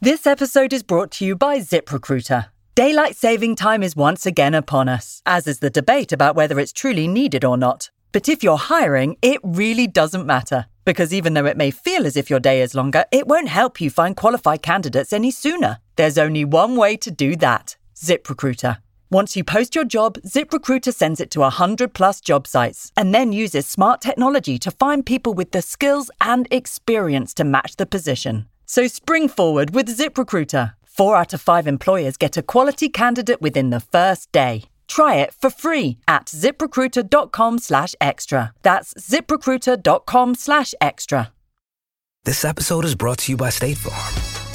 [0.00, 2.51] This episode is brought to you by ZipRecruiter.
[2.74, 6.72] Daylight saving time is once again upon us, as is the debate about whether it's
[6.72, 7.90] truly needed or not.
[8.12, 10.64] But if you're hiring, it really doesn't matter.
[10.86, 13.78] Because even though it may feel as if your day is longer, it won't help
[13.78, 15.80] you find qualified candidates any sooner.
[15.96, 18.78] There's only one way to do that ZipRecruiter.
[19.10, 23.34] Once you post your job, ZipRecruiter sends it to 100 plus job sites and then
[23.34, 28.46] uses smart technology to find people with the skills and experience to match the position.
[28.64, 30.72] So spring forward with ZipRecruiter.
[30.96, 34.64] Four out of five employers get a quality candidate within the first day.
[34.88, 38.52] Try it for free at ziprecruiter.com slash extra.
[38.62, 41.32] That's ziprecruiter.com slash extra.
[42.24, 44.31] This episode is brought to you by State Farm.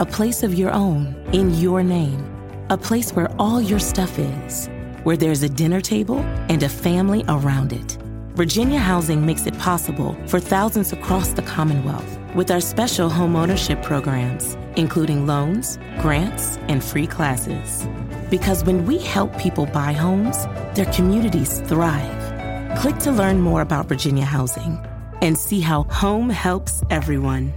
[0.00, 2.24] a place of your own in your name,
[2.70, 4.68] a place where all your stuff is,
[5.02, 7.98] where there's a dinner table and a family around it.
[8.34, 14.56] Virginia Housing makes it possible for thousands across the Commonwealth with our special homeownership programs,
[14.76, 17.88] including loans, grants, and free classes.
[18.30, 22.78] Because when we help people buy homes, their communities thrive.
[22.78, 24.78] Click to learn more about Virginia Housing
[25.22, 27.52] and see how home helps everyone.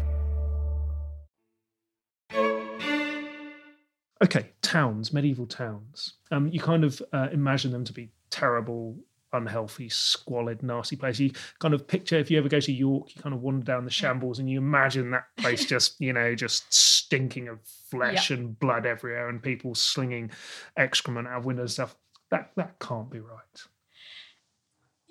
[4.24, 6.14] Okay, towns, medieval towns.
[6.32, 8.96] Um, you kind of uh, imagine them to be terrible,
[9.34, 11.20] unhealthy, squalid, nasty place.
[11.20, 13.84] You kind of picture if you ever go to York, you kind of wander down
[13.84, 18.40] the shambles and you imagine that place just, you know, just stinking of flesh yep.
[18.40, 20.30] and blood everywhere and people slinging
[20.78, 21.96] excrement out of windows and stuff.
[22.30, 23.64] That that can't be right.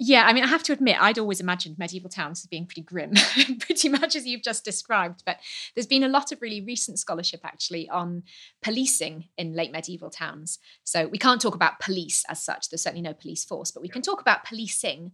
[0.03, 2.81] Yeah, I mean, I have to admit, I'd always imagined medieval towns as being pretty
[2.81, 3.13] grim,
[3.61, 5.23] pretty much as you've just described.
[5.27, 5.41] But
[5.75, 8.23] there's been a lot of really recent scholarship actually on
[8.63, 10.59] policing in late medieval towns.
[10.85, 13.91] So we can't talk about police as such, there's certainly no police force, but we
[13.91, 15.13] can talk about policing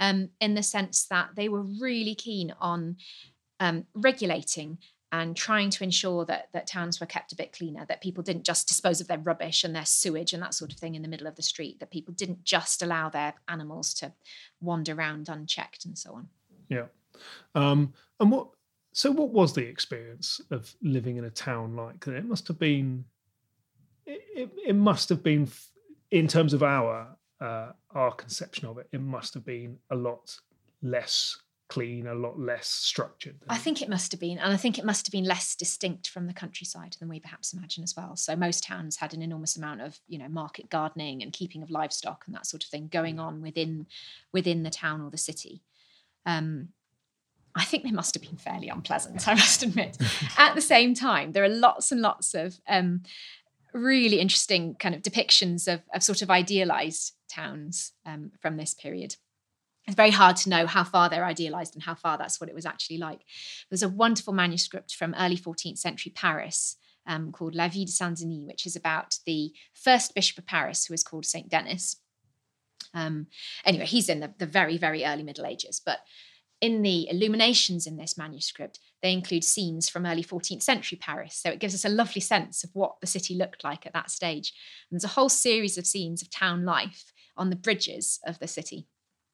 [0.00, 2.96] um, in the sense that they were really keen on
[3.60, 4.78] um, regulating
[5.20, 8.42] and trying to ensure that that towns were kept a bit cleaner, that people didn't
[8.42, 11.08] just dispose of their rubbish and their sewage and that sort of thing in the
[11.08, 14.12] middle of the street, that people didn't just allow their animals to
[14.60, 16.28] wander around unchecked and so on.
[16.68, 16.86] Yeah.
[17.54, 18.48] Um, and what
[18.92, 22.16] so what was the experience of living in a town like that?
[22.16, 23.04] It must have been
[24.06, 25.48] it, it, it must have been
[26.10, 27.06] in terms of our
[27.40, 30.36] uh, our conception of it, it must have been a lot
[30.82, 31.38] less
[31.74, 33.34] clean, a lot less structured.
[33.48, 36.08] I think it must have been, and I think it must have been less distinct
[36.08, 38.14] from the countryside than we perhaps imagine as well.
[38.14, 41.70] So most towns had an enormous amount of, you know, market gardening and keeping of
[41.70, 43.88] livestock and that sort of thing going on within
[44.32, 45.62] within the town or the city.
[46.24, 46.68] Um,
[47.56, 49.98] I think they must have been fairly unpleasant, I must admit.
[50.38, 53.02] At the same time, there are lots and lots of um,
[53.72, 59.16] really interesting kind of depictions of, of sort of idealized towns um, from this period
[59.86, 62.54] it's very hard to know how far they're idealized and how far that's what it
[62.54, 63.20] was actually like.
[63.70, 68.16] There's a wonderful manuscript from early 14th century Paris um, called La Vie de Saint
[68.16, 71.96] Denis, which is about the first bishop of Paris, who is called Saint Denis.
[72.94, 73.26] Um,
[73.66, 75.82] anyway, he's in the, the very, very early Middle Ages.
[75.84, 75.98] But
[76.62, 81.34] in the illuminations in this manuscript, they include scenes from early 14th century Paris.
[81.34, 84.10] So it gives us a lovely sense of what the city looked like at that
[84.10, 84.54] stage.
[84.90, 88.46] And there's a whole series of scenes of town life on the bridges of the
[88.46, 88.86] city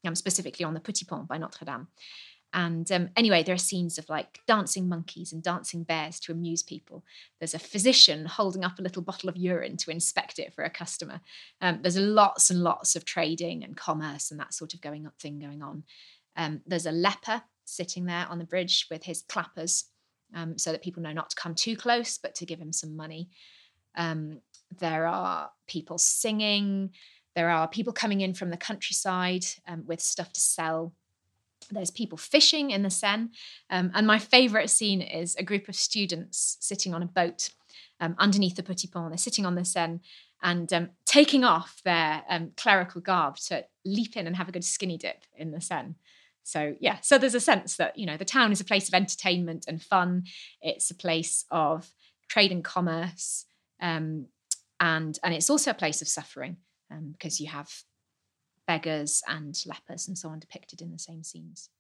[0.07, 1.89] um, specifically on the Petit Pont by Notre Dame.
[2.53, 6.65] And um, anyway, there are scenes of like dancing monkeys and dancing bears to amuse
[6.65, 7.05] people.
[7.39, 10.71] There's a physician holding up a little bottle of urine to inspect it for a
[10.71, 11.21] customer.
[11.61, 15.39] Um, there's lots and lots of trading and commerce and that sort of going thing
[15.39, 15.85] going on.
[16.37, 19.85] Um, there's a leper sitting there on the bridge with his clappers,
[20.35, 22.97] um, so that people know not to come too close, but to give him some
[22.97, 23.29] money.
[23.97, 24.41] Um,
[24.79, 26.91] there are people singing.
[27.35, 30.93] There are people coming in from the countryside um, with stuff to sell.
[31.71, 33.29] There's people fishing in the Seine.
[33.69, 37.51] Um, and my favorite scene is a group of students sitting on a boat
[38.01, 39.11] um, underneath the Petit Pont.
[39.11, 40.01] They're sitting on the Seine
[40.43, 44.65] and um, taking off their um, clerical garb to leap in and have a good
[44.65, 45.95] skinny dip in the Seine.
[46.43, 48.95] So yeah, so there's a sense that you know the town is a place of
[48.95, 50.25] entertainment and fun.
[50.63, 51.91] It's a place of
[52.29, 53.45] trade and commerce,
[53.81, 54.27] um,
[54.81, 56.57] and and it's also a place of suffering
[56.91, 57.71] um, because you have
[58.67, 61.71] beggars and lepers and so on depicted in the same scenes.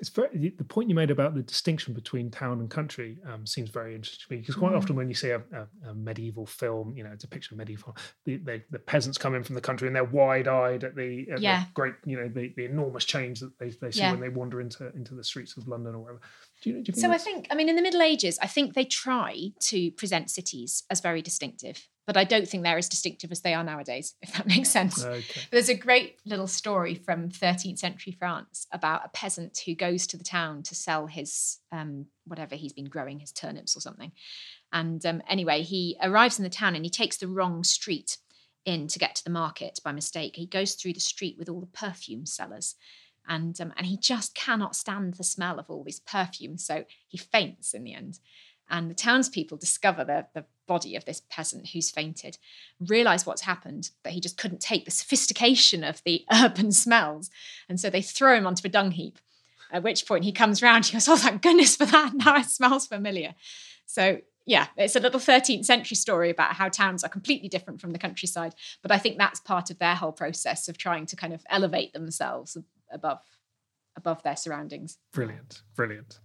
[0.00, 3.68] it's very the point you made about the distinction between town and country um, seems
[3.70, 4.76] very interesting to me because quite Mm.
[4.78, 7.94] often when you see a, a, a medieval film, you know, a depiction of medieval,
[8.24, 11.40] the, they, the peasants come in from the country and they're wide-eyed at the, at
[11.40, 11.60] Yeah.
[11.64, 14.10] the great, you know, the, the enormous change that they, they see Yeah.
[14.12, 16.20] when they wander into into the streets of London or wherever.
[16.62, 18.46] Do you, do you think So I think, I mean, in the Middle Ages, I
[18.46, 22.88] think they try to present cities as very distinctive, but I don't think they're as
[22.88, 25.04] distinctive as they are nowadays, if that makes sense.
[25.04, 25.42] Okay.
[25.52, 30.16] There's a great little story from 13th century France about a peasant who goes to
[30.16, 34.10] the town to sell his um, whatever he's been growing, his turnips or something.
[34.72, 38.18] And um, anyway, he arrives in the town and he takes the wrong street
[38.64, 40.34] in to get to the market by mistake.
[40.34, 42.74] He goes through the street with all the perfume sellers.
[43.28, 46.58] And, um, and he just cannot stand the smell of all this perfume.
[46.58, 48.18] So he faints in the end.
[48.68, 52.38] And the townspeople discover the, the body of this peasant who's fainted,
[52.78, 57.28] realize what's happened, that he just couldn't take the sophistication of the urban smells.
[57.68, 59.18] And so they throw him onto a dung heap,
[59.72, 62.12] at which point he comes round, he goes, Oh, thank goodness for that.
[62.24, 63.34] Now it smells familiar.
[63.86, 67.90] So, yeah, it's a little 13th century story about how towns are completely different from
[67.90, 68.54] the countryside.
[68.80, 71.92] But I think that's part of their whole process of trying to kind of elevate
[71.92, 72.56] themselves
[72.92, 73.20] above
[73.96, 74.98] above their surroundings.
[75.12, 76.20] Brilliant, brilliant.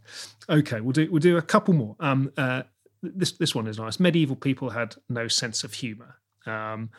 [0.47, 1.95] Okay, we'll do we'll do a couple more.
[1.99, 2.63] Um, uh,
[3.15, 3.99] this this one is nice.
[3.99, 6.15] Medieval people had no sense of humour,
[6.45, 6.89] um,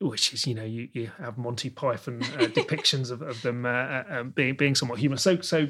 [0.00, 3.68] which is you know you, you have Monty Python uh, depictions of, of them uh,
[3.68, 5.22] uh, um, being being somewhat humorous.
[5.22, 5.66] So so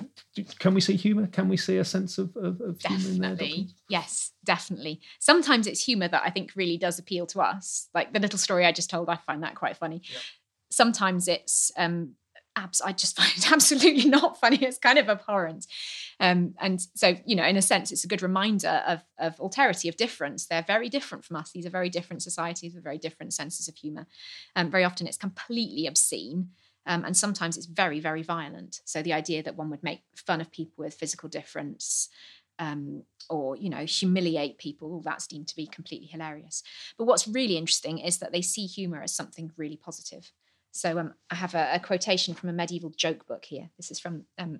[0.58, 1.26] can we see humour?
[1.26, 3.68] Can we see a sense of of, of humour in their Definitely.
[3.88, 5.00] Yes, definitely.
[5.18, 7.88] Sometimes it's humor that I think really does appeal to us.
[7.94, 10.02] Like the little story I just told, I find that quite funny.
[10.70, 12.14] Sometimes it's um
[12.56, 14.58] abs I just find it absolutely not funny.
[14.62, 15.66] It's kind of abhorrent.
[16.20, 19.88] Um, and so, you know, in a sense, it's a good reminder of, of alterity,
[19.88, 20.46] of difference.
[20.46, 21.52] They're very different from us.
[21.52, 24.06] These are very different societies with very different senses of humor.
[24.56, 26.50] Um, very often it's completely obscene.
[26.86, 28.80] Um, and sometimes it's very, very violent.
[28.84, 32.10] So the idea that one would make fun of people with physical difference,
[32.58, 36.62] um, or you know humiliate people that's deemed to be completely hilarious
[36.98, 40.30] but what's really interesting is that they see humor as something really positive
[40.74, 43.98] so um, i have a, a quotation from a medieval joke book here this is
[43.98, 44.58] from um,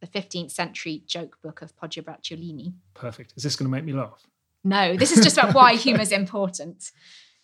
[0.00, 3.34] the 15th century joke book of poggio bracciolini Perfect.
[3.36, 4.22] Is this going to make me laugh?
[4.64, 6.90] no this is just about why humor is important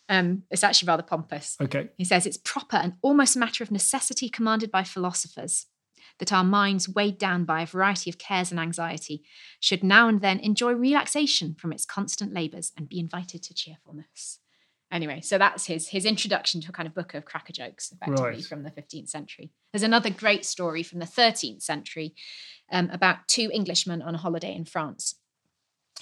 [0.09, 1.89] um, it's actually rather pompous Okay.
[1.97, 5.67] he says it's proper and almost a matter of necessity commanded by philosophers
[6.19, 9.25] that our minds, weighed down by a variety of cares and anxiety,
[9.61, 14.39] should now and then enjoy relaxation from its constant labours and be invited to cheerfulness.
[14.93, 18.25] Anyway, so that's his his introduction to a kind of book of cracker jokes, effectively
[18.25, 18.45] Right.
[18.45, 19.51] from the 15th century.
[19.73, 22.15] There's another great story from the 13th century
[22.71, 25.15] um, about two Englishmen on a holiday in France.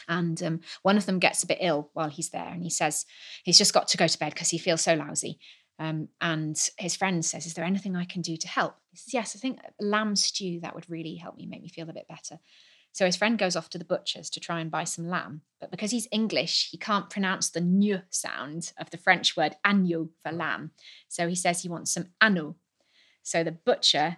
[0.08, 3.06] And um, one of them gets a bit ill while he's there, and he says
[3.44, 5.38] he's just got to go to bed because he feels so lousy.
[5.78, 8.74] Um, and his friend says, Is there anything I can do to help?
[8.90, 11.88] He says, Yes, I think lamb stew, that would really help me, make me feel
[11.88, 12.38] a bit better.
[12.92, 15.42] So his friend goes off to the butcher's to try and buy some lamb.
[15.60, 20.08] But because he's English, he can't pronounce the n sound of the French word agneau
[20.22, 20.72] for lamb.
[21.08, 22.56] So he says he wants some anneau.
[23.22, 24.16] So the butcher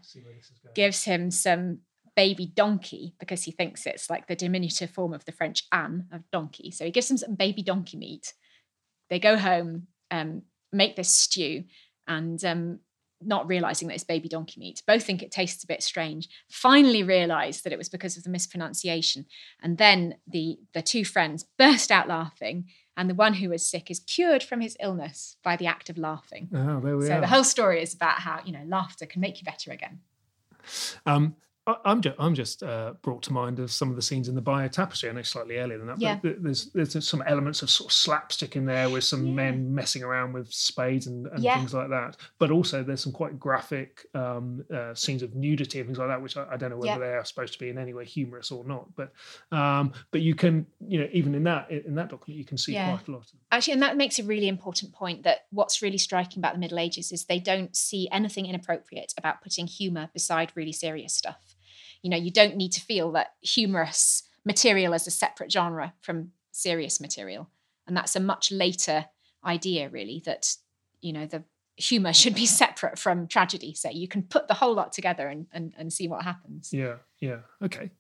[0.75, 1.81] gives him some
[2.17, 6.31] baby donkey because he thinks it's like the diminutive form of the French âne of
[6.31, 6.71] donkey.
[6.71, 8.35] So he gives him some baby donkey meat.
[9.11, 11.65] They go home, um, make this stew,
[12.07, 12.81] and um,
[13.25, 14.83] not realizing that it's baby donkey meat.
[14.87, 16.29] Both think it tastes a bit strange.
[16.49, 19.27] Finally, realize that it was because of the mispronunciation,
[19.63, 22.67] and then the the two friends burst out laughing.
[22.95, 25.97] And the one who was sick is cured from his illness by the act of
[25.97, 26.51] laughing.
[26.55, 27.21] Oh, there we so are.
[27.23, 30.01] the whole story is about how you know laughter can make you better again.
[31.07, 31.37] Um,
[31.85, 34.41] I'm just, I'm just uh, brought to mind of some of the scenes in the
[34.41, 35.09] Bayeux Tapestry.
[35.09, 36.15] I know slightly earlier than that, Yeah.
[36.17, 39.33] but th- there's there's some elements of sort of slapstick in there with some Yeah.
[39.33, 41.57] men messing around with spades and, and Yeah.
[41.57, 42.17] things like that.
[42.39, 46.21] But also there's some quite graphic um, uh, scenes of nudity and things like that,
[46.23, 48.51] which I, I don't know whether they are supposed to be in any way humorous
[48.51, 48.89] or not.
[48.97, 49.13] But
[49.51, 52.75] um, but you can you know even in that in that document you can see
[52.75, 53.31] quite a lot.
[53.51, 56.79] Actually, and that makes a really important point that what's really striking about the Middle
[56.79, 61.57] Ages is they don't see anything inappropriate about putting humor beside really serious stuff.
[62.03, 66.33] You know, you don't need to feel that humorous material is a separate genre from
[66.51, 67.49] serious material.
[67.87, 69.07] And that's a much later
[69.45, 70.57] idea, really, that,
[71.01, 71.45] you know, the
[71.77, 73.75] humor should be separate from tragedy.
[73.75, 76.73] So you can put the whole lot together and, and, and see what happens.
[76.73, 77.39] Yeah, yeah.
[77.63, 77.91] Okay.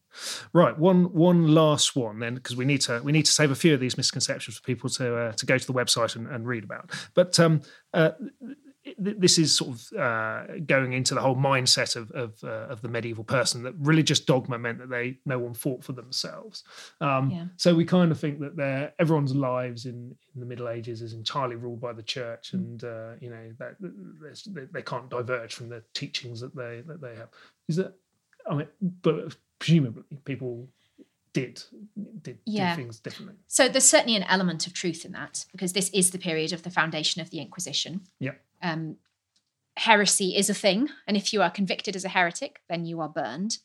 [0.52, 0.78] Right.
[0.78, 3.72] One one last one then, because we need to we need to save a few
[3.72, 6.64] of these misconceptions for people to uh, to go to the website and, and read
[6.64, 6.90] about.
[7.14, 7.62] But um,
[7.94, 8.10] uh,
[8.98, 12.88] this is sort of uh, going into the whole mindset of of, uh, of the
[12.88, 16.64] medieval person that religious dogma meant that they no one fought for themselves.
[17.00, 17.46] Um, Yeah.
[17.56, 21.12] So we kind of think that their everyone's lives in, in the Middle Ages is
[21.12, 22.06] entirely ruled by the Mm.
[22.06, 26.82] church, and uh, you know that they, they can't diverge from the teachings that they
[26.86, 27.28] that they have.
[27.68, 27.94] Is that
[28.50, 30.68] I mean, but presumably people
[31.32, 31.62] did
[32.22, 32.74] did Yeah.
[32.74, 33.36] do things differently.
[33.46, 36.62] So there's certainly an element of truth in that because this is the period of
[36.62, 38.02] the foundation of the Inquisition.
[38.18, 38.32] Yeah.
[38.62, 38.96] Um,
[39.76, 43.08] heresy is a thing, and if you are convicted as a heretic, then you are
[43.08, 43.58] burned.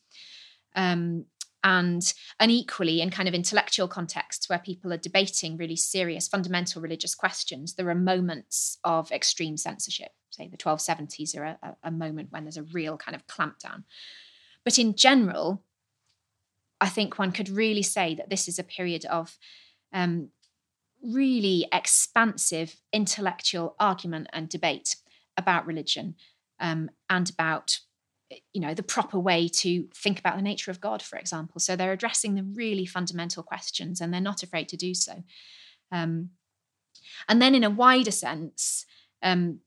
[0.74, 1.26] Um,
[1.64, 6.80] and and equally in kind of intellectual contexts where people are debating really serious fundamental
[6.80, 10.12] religious questions, there are moments of extreme censorship.
[10.30, 13.84] Say the 1270s are a, a- a moment when there's a real kind of clampdown.
[14.64, 15.62] But in general,
[16.80, 19.36] I think one could really say that this is a period of
[19.92, 20.28] um,
[21.02, 24.96] really expansive intellectual argument and debate
[25.36, 26.14] about religion
[26.60, 27.78] um, and about
[28.52, 31.60] you know the proper way to think about the nature of god for example.
[31.60, 35.22] So they're addressing the really fundamental questions and they're not afraid to do so.
[35.90, 36.30] Um,
[37.28, 38.84] and then in a wider sense
[39.22, 39.60] um,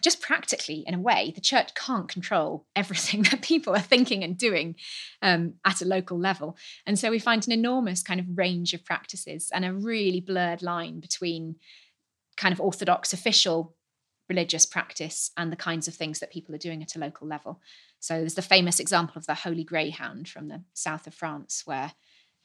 [0.00, 4.38] just practically in a way the church can't control everything that people are thinking and
[4.38, 4.74] doing
[5.22, 8.84] um, at a local level and so we find an enormous kind of range of
[8.84, 11.56] practices and a really blurred line between
[12.36, 13.74] kind of orthodox official
[14.28, 17.60] religious practice and the kinds of things that people are doing at a local level.
[17.98, 21.92] So there's the famous example of the Holy Greyhound from the south of France, where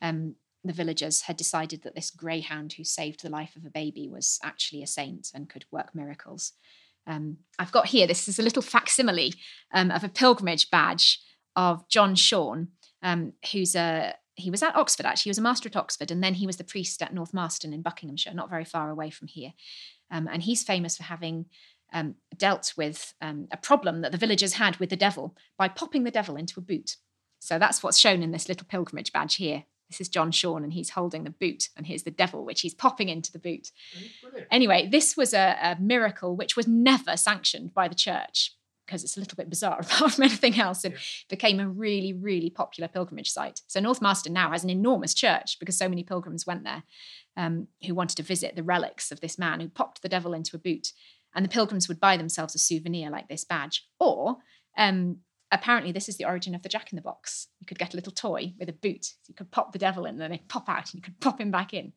[0.02, 4.08] um, the villagers had decided that this greyhound who saved the life of a baby
[4.08, 6.54] was actually a saint and could work miracles.
[7.06, 9.34] Um, I've got here, this is a little facsimile
[9.74, 11.20] um, of a pilgrimage badge
[11.56, 12.70] of John Schorn,
[13.02, 15.30] um, who's a he was at Oxford actually.
[15.30, 17.72] He was a master at Oxford, and then he was the priest at North Marston
[17.74, 19.54] in Buckinghamshire, not very far away from here.
[20.10, 21.46] Um, and he's famous for having
[21.94, 26.04] um, dealt with um, a problem that the villagers had with the devil by popping
[26.04, 26.98] the devil into a boot.
[27.40, 29.66] So that's what's shown in this little pilgrimage badge here.
[29.90, 32.74] This is John Schorn, and he's holding the boot, and here's the devil, which he's
[32.74, 33.70] popping into the boot.
[34.50, 38.56] Anyway, this was a, a miracle which was never sanctioned by the church
[38.86, 40.96] because it's a little bit bizarre apart from anything else and
[41.30, 43.62] became a really, really popular pilgrimage site.
[43.68, 46.84] So North Marston now has an enormous church because so many pilgrims went there
[47.38, 50.56] um, who wanted to visit the relics of this man who popped the devil into
[50.56, 50.90] a boot.
[51.36, 53.88] And the pilgrims would buy themselves a souvenir like this badge.
[54.00, 54.38] Or
[54.78, 55.18] um,
[55.54, 57.48] apparently, this is the origin of the Jack in the Box.
[57.60, 59.14] You could get a little toy with a boot.
[59.28, 61.40] You could pop the devil in, and then they'd pop out, and you could pop
[61.40, 61.94] him back in.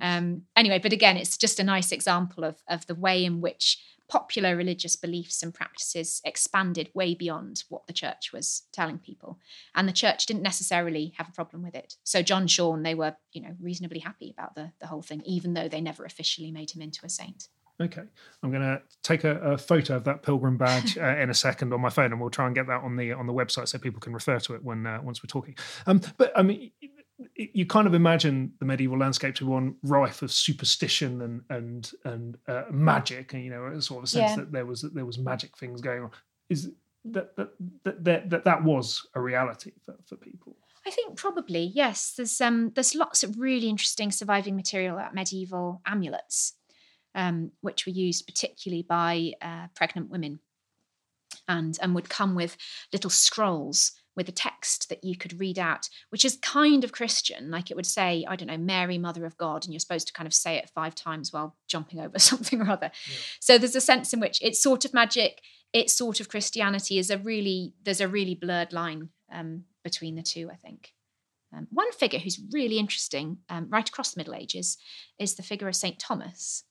[0.00, 3.78] Um, anyway, but again, it's just a nice example of, of the way in which
[4.08, 9.38] popular religious beliefs and practices expanded way beyond what the church was telling people.
[9.74, 11.94] And the church didn't necessarily have a problem with it.
[12.04, 15.54] So John Schorn, they were, you know, reasonably happy about the, the whole thing, even
[15.54, 17.48] though they never officially made him into a saint.
[17.80, 18.02] Okay,
[18.42, 21.72] I'm going to take a, a photo of that pilgrim badge uh, in a second
[21.72, 23.78] on my phone, and we'll try and get that on the on the website so
[23.78, 25.56] people can refer to it when uh, once we're talking.
[25.86, 26.70] Um, but I mean,
[27.36, 31.90] you kind of imagine the medieval landscape to be one rife of superstition and and
[32.04, 34.36] and uh, magic, and you know, sort of a sense Yeah.
[34.36, 36.10] that there was that there was magic things going on.
[36.48, 36.70] Is
[37.06, 37.48] that that
[37.84, 40.56] that that, that, was a reality for, for people?
[40.86, 42.14] I think probably yes.
[42.16, 46.54] There's um there's lots of really interesting surviving material about medieval amulets,
[47.14, 50.40] um, which were used particularly by uh, pregnant women,
[51.48, 52.56] and and would come with
[52.92, 57.50] little scrolls with a text that you could read out, which is kind of Christian.
[57.50, 60.12] Like it would say, I don't know, Mary, Mother of God, and you're supposed to
[60.12, 62.90] kind of say it five times while jumping over something or other.
[63.40, 65.40] So there's a sense in which it's sort of magic,
[65.72, 66.98] it's sort of Christianity.
[66.98, 70.50] Is a really there's a really blurred line um, between the two.
[70.50, 70.92] I think.
[71.56, 74.76] Um, one figure who's really interesting, um, right across the Middle Ages,
[75.20, 76.64] is the figure of Saint Thomas,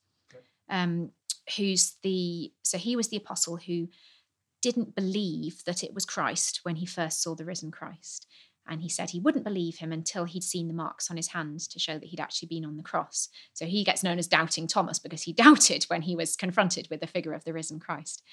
[0.74, 1.11] um,
[1.55, 3.88] who's the so he was the apostle who
[4.61, 8.28] didn't believe that it was Christ when he first saw the risen Christ.
[8.65, 11.67] And he said he wouldn't believe him until he'd seen the marks on his hands
[11.67, 13.28] to show that he'd actually been on the cross.
[13.51, 17.01] So he gets known as Doubting Thomas because he doubted when he was confronted with
[17.01, 18.24] the figure of the risen Christ.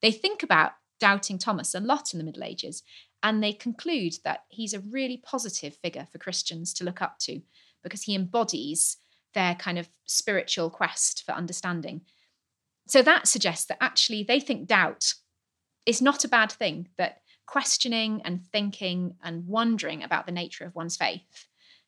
[0.00, 2.82] They think about Doubting Thomas a lot in the Middle Ages,
[3.22, 7.42] and they conclude that he's a really positive figure for Christians to look up to
[7.82, 8.96] because he embodies
[9.34, 12.02] their kind of spiritual quest for understanding.
[12.86, 15.14] So that suggests that actually they think doubt
[15.86, 20.74] is not a bad thing, that questioning and thinking and wondering about the nature of
[20.74, 21.46] one's faith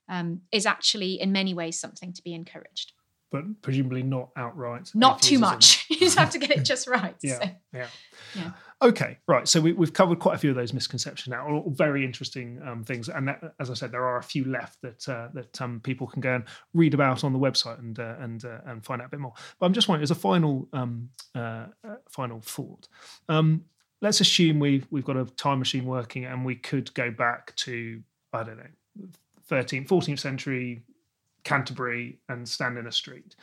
[0.09, 2.93] um, is actually in many ways something to be encouraged.
[3.33, 4.91] But presumably not outright.
[4.95, 5.85] Not too much.
[5.91, 7.17] you just have to get it just right.
[7.23, 7.87] Yeah, So, yeah.
[8.35, 8.51] yeah.
[8.83, 9.49] Okay, right.
[9.49, 12.85] So we, we've covered quite a few of those misconceptions now, all very interesting um,
[12.85, 13.09] things.
[13.09, 16.07] And that, as I said, there are a few left that uh, that um, people
[16.07, 19.07] can go and read about on the website and uh, and uh, and find out
[19.07, 19.33] a bit more.
[19.59, 22.87] But I'm just wondering, as a final um, uh, uh, final thought,
[23.31, 23.65] um,
[24.03, 28.03] let's assume we've we've got a time machine working and we could go back to
[28.35, 29.09] I don't know,
[29.51, 30.83] 13th, 14th century
[31.45, 33.37] Canterbury and stand in a street.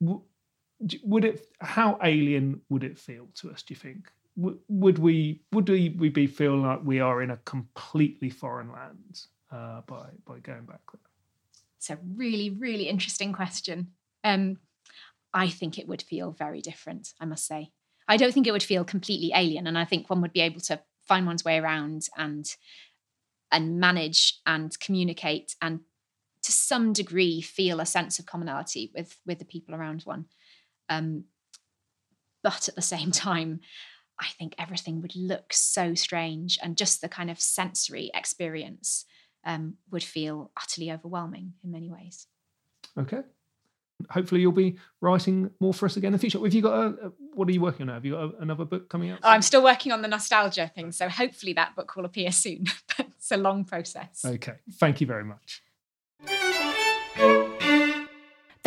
[0.00, 1.48] Would it?
[1.60, 3.62] How alien would it feel to us?
[3.62, 4.12] Do you think?
[4.38, 8.72] W- would we would we, we be feeling like we are in a completely foreign
[8.72, 11.00] land uh, by by going back there?
[11.76, 13.88] It's a really, really interesting question.
[14.24, 14.58] Um,
[15.32, 17.70] I think it would feel very different, I must say.
[18.08, 20.60] I don't think it would feel completely alien, and I think one would be able
[20.62, 22.46] to find one's way around and
[23.50, 25.80] and manage and communicate and
[26.42, 30.26] to some degree feel a sense of commonality with with the people around one.
[30.88, 31.24] Um,
[32.42, 33.60] but at the same time,
[34.20, 39.04] I think everything would look so strange, and just the kind of sensory experience
[39.44, 42.26] um, would feel utterly overwhelming in many ways.
[42.98, 43.20] Okay.
[44.10, 46.38] Hopefully, you'll be writing more for us again in the future.
[46.38, 47.06] Have you got a?
[47.06, 47.86] a what are you working on?
[47.88, 47.94] now?
[47.94, 49.20] Have you got a, another book coming out?
[49.22, 52.64] Oh, I'm still working on the nostalgia thing, so hopefully that book will appear soon.
[52.98, 54.24] it's a long process.
[54.24, 54.54] Okay.
[54.74, 55.62] Thank you very much.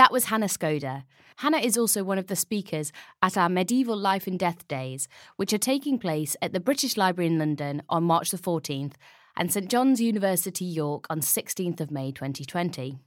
[0.02, 1.04] That was Hannah Skoda.
[1.36, 2.92] Hannah is also one of the speakers
[3.22, 7.28] at our Medieval Life and Death Days, which are taking place at the British Library
[7.28, 8.94] in London on March the 14th
[9.38, 12.98] and St John's University York on 16th of May 2020.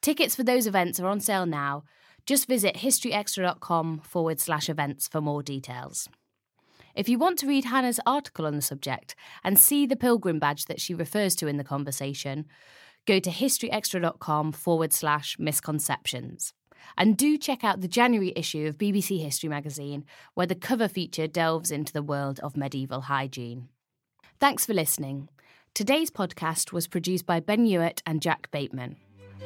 [0.00, 1.84] Tickets for those events are on sale now.
[2.26, 6.08] Just visit historyextra.com forward slash events for more details.
[6.96, 9.14] If you want to read Hannah's article on the subject
[9.44, 12.46] and see the pilgrim badge that she refers to in the conversation,
[13.06, 16.52] go to historyextra.com forward slash misconceptions.
[16.96, 21.26] And do check out the January issue of BBC History magazine, where the cover feature
[21.26, 23.68] delves into the world of medieval hygiene.
[24.40, 25.28] Thanks for listening.
[25.74, 28.96] Today's podcast was produced by Ben Hewitt and Jack Bateman.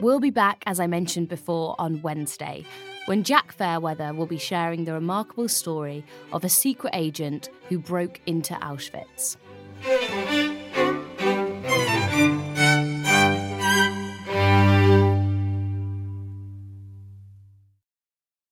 [0.01, 2.65] We'll be back, as I mentioned before, on Wednesday,
[3.07, 8.21] when Jack Fairweather will be sharing the remarkable story of a secret agent who broke
[8.27, 9.37] into Auschwitz.